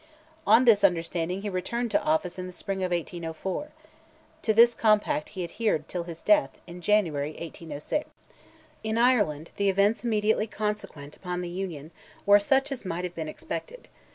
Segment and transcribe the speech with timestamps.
[0.47, 3.69] On this understanding he returned to office in the spring of 1804;
[4.41, 8.09] to this compact he adhered till his death, in January, 1806.
[8.83, 11.91] In Ireland, the events immediately consequent upon the Union,
[12.25, 13.89] were such as might have been expected.